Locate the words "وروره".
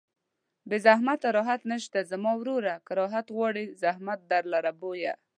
2.37-2.73